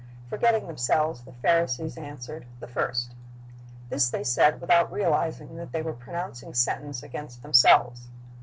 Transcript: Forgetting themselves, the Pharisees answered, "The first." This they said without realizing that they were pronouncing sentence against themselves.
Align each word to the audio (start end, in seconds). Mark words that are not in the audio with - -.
Forgetting 0.31 0.65
themselves, 0.65 1.21
the 1.21 1.31
Pharisees 1.31 1.95
answered, 1.95 2.47
"The 2.59 2.65
first." 2.65 3.13
This 3.91 4.09
they 4.09 4.23
said 4.23 4.59
without 4.59 4.91
realizing 4.91 5.57
that 5.57 5.71
they 5.73 5.83
were 5.83 5.93
pronouncing 5.93 6.55
sentence 6.55 7.03
against 7.03 7.43
themselves. 7.43 8.07